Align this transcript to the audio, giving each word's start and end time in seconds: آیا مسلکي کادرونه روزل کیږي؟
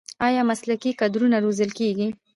آیا 0.27 0.41
مسلکي 0.51 0.91
کادرونه 0.99 1.37
روزل 1.45 1.69
کیږي؟ 1.79 2.07